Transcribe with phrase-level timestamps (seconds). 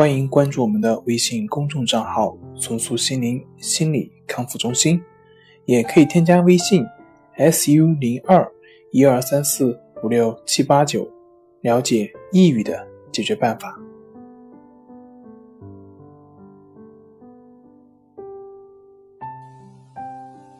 [0.00, 4.98] 欢迎关注我们的微信公众账号“重塑心灵心理康复中心”，
[5.66, 6.82] 也可以添加微信
[7.36, 8.50] “su 零二
[8.92, 11.06] 一二三四五六七八九”，
[11.60, 13.78] 了解抑郁的解决办法。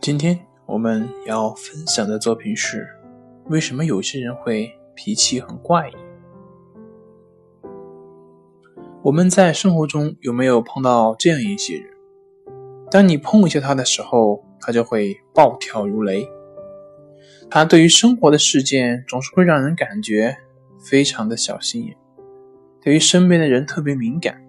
[0.02, 2.86] 今天我们要分享的作品是：
[3.46, 5.99] 为什么有些人会脾气很怪异？
[9.02, 11.86] 我们在生活中有没有碰到这样一些人？
[12.90, 16.28] 当你碰一下他的时候，他就会暴跳如雷。
[17.48, 20.36] 他对于生活的事件总是会让人感觉
[20.78, 21.96] 非常的小心眼，
[22.82, 24.44] 对于身边的人特别敏感，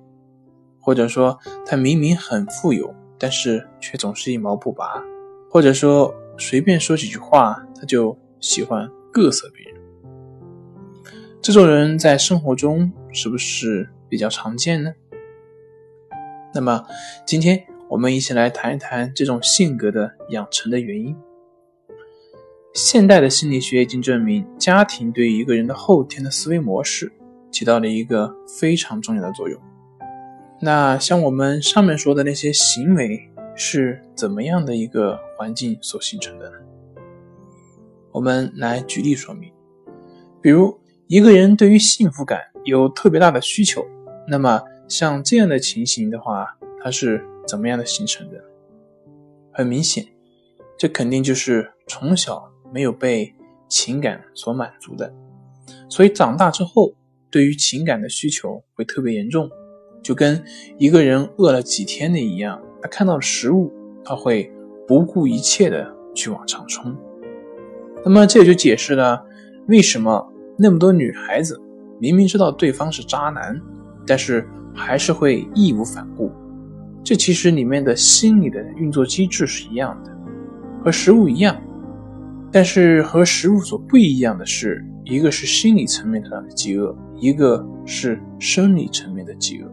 [0.82, 5.02] 或者说他明明很富有，但是却总是一毛不拔，
[5.50, 9.82] 或者说随便说几句话他就喜欢各色别人。
[11.42, 13.90] 这种人在生活中是不是？
[14.12, 14.94] 比较常见呢。
[16.54, 16.86] 那么，
[17.26, 21.16] 今天我们一起来谈一谈这种性格的养成的原因。
[22.74, 27.10] 现代的心理学已经证明，家庭对一个人的后天的思维模式
[27.50, 29.58] 起到了一个非常重要的作用。
[30.60, 36.58] 那像我们上面说的那些行为是怎么样的一个环境所形成的呢？
[38.12, 39.50] 我们来举例说明。
[40.42, 43.86] 比如，一个人对于幸福感有特别大的需求。
[44.32, 48.42] 那么像这样的情形的话，它是怎么样的形成的？
[49.52, 50.06] 很明显，
[50.78, 53.36] 这肯定就是从小没有被
[53.68, 55.14] 情感所满足的，
[55.90, 56.96] 所以长大之后
[57.30, 59.50] 对于情感的需求会特别严重，
[60.02, 60.42] 就跟
[60.78, 63.70] 一个人饿了几天的一样，他看到食物，
[64.02, 64.50] 他会
[64.88, 66.96] 不顾一切的去往上冲。
[68.06, 69.26] 那么这也就解释了
[69.68, 71.60] 为什么那么多女孩子
[72.00, 73.62] 明明知道对方是渣男。
[74.12, 74.46] 但是
[74.76, 76.30] 还是会义无反顾，
[77.02, 80.12] 这其实里面的心理的运作机制是一样的，
[80.84, 81.56] 和食物一样。
[82.52, 89.72] 但是和食物所不一样的是，一个是心理层面上的饥饿，一个是生理层面的饥饿。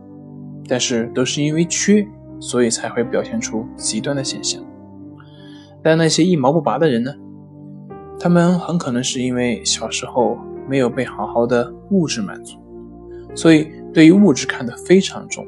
[0.69, 2.07] 但是都是因为缺，
[2.39, 4.63] 所以才会表现出极端的现象。
[5.83, 7.13] 但那些一毛不拔的人呢？
[8.21, 10.39] 他们很可能是因为小时候
[10.69, 12.57] 没有被好好的物质满足。
[13.35, 15.47] 所以，对于物质看得非常重。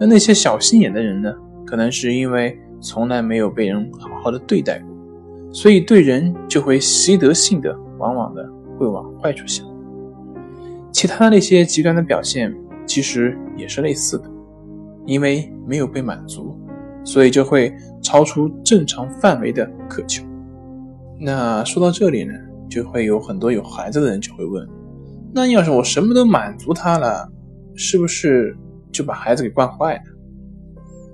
[0.00, 1.32] 那那些小心眼的人呢？
[1.64, 4.88] 可能是因为从来没有被人好好的对待过，
[5.52, 8.46] 所以对人就会习得性的，往往的
[8.78, 9.64] 会往坏处想。
[10.90, 12.54] 其他的那些极端的表现，
[12.84, 14.30] 其实也是类似的，
[15.06, 16.54] 因为没有被满足，
[17.04, 20.22] 所以就会超出正常范围的渴求。
[21.18, 22.34] 那说到这里呢，
[22.68, 24.68] 就会有很多有孩子的人就会问。
[25.32, 27.26] 那要是我什么都满足他了，
[27.74, 28.56] 是不是
[28.90, 30.02] 就把孩子给惯坏了？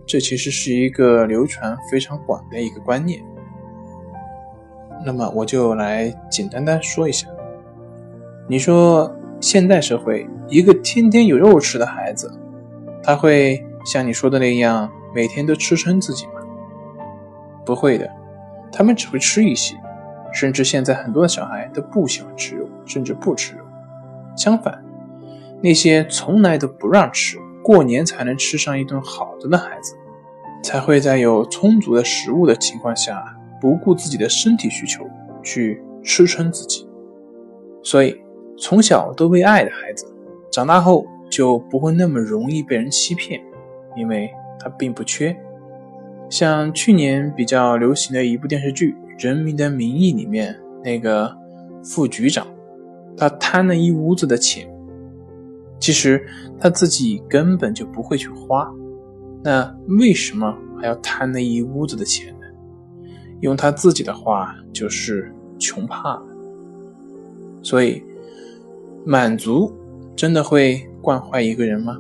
[0.06, 3.22] 这其实是一个流传非常广的一个观念。
[5.04, 7.28] 那么我就来简单的说一下。
[8.48, 12.32] 你说现代社会一个天天有肉吃的孩子，
[13.02, 16.32] 他会像你说的那样每天都吃撑自己吗？
[17.64, 18.10] 不会的，
[18.72, 19.76] 他们只会吃一些，
[20.32, 23.64] 甚至现在很多的小孩都不喜欢吃肉，甚至不吃肉。
[24.36, 24.82] 相反，
[25.62, 29.94] 那些从来都不让吃，过年才能吃上一顿好的的孩子，
[30.62, 35.04] 才会在有充足的食物的情况下，不顾自己的身体需求
[35.42, 36.88] 去吃撑自己。
[37.82, 38.16] 所以，
[38.56, 40.06] 从小都被爱的孩子，
[40.50, 43.41] 长大后就不会那么容易被人欺骗，
[43.97, 44.30] 因为
[44.60, 45.36] 他并不缺。
[46.28, 48.94] 像去年比较流行的一部电视剧
[49.24, 50.54] 《人民的名义》里面
[50.84, 51.34] 那个
[51.83, 52.47] 副局长。
[53.16, 54.68] 他贪了一屋子的钱，
[55.88, 56.22] 其实
[56.60, 58.70] 他自己根本就不会去花，
[59.42, 62.46] 那为什么还要贪那一屋子的钱呢？
[63.40, 66.26] 用他自己的话就是穷怕了。
[67.62, 68.04] 所以，
[69.06, 69.72] 满足
[70.14, 71.98] 真的会惯坏一个人吗？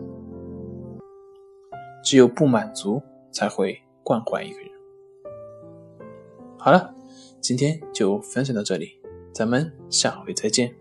[2.04, 3.00] 只有不满足
[3.32, 4.68] 才会惯坏一个人。
[6.58, 6.94] 好了，
[7.40, 9.00] 今天就分享到这里，
[9.32, 10.74] 咱们下回再见。